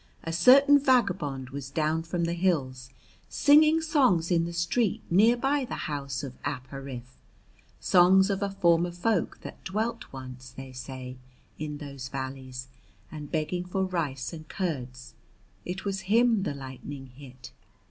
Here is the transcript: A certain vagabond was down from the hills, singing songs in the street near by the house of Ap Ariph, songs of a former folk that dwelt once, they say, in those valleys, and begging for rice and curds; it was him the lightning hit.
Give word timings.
A 0.23 0.33
certain 0.33 0.79
vagabond 0.79 1.51
was 1.51 1.69
down 1.69 2.01
from 2.01 2.23
the 2.23 2.33
hills, 2.33 2.89
singing 3.29 3.81
songs 3.81 4.31
in 4.31 4.45
the 4.45 4.51
street 4.51 5.03
near 5.11 5.37
by 5.37 5.63
the 5.63 5.75
house 5.85 6.23
of 6.23 6.33
Ap 6.43 6.67
Ariph, 6.71 7.19
songs 7.79 8.31
of 8.31 8.41
a 8.41 8.49
former 8.49 8.89
folk 8.89 9.41
that 9.41 9.63
dwelt 9.63 10.11
once, 10.11 10.49
they 10.49 10.71
say, 10.71 11.17
in 11.59 11.77
those 11.77 12.09
valleys, 12.09 12.67
and 13.11 13.31
begging 13.31 13.63
for 13.63 13.85
rice 13.85 14.33
and 14.33 14.49
curds; 14.49 15.13
it 15.65 15.85
was 15.85 15.99
him 16.09 16.41
the 16.41 16.55
lightning 16.55 17.05
hit. 17.05 17.51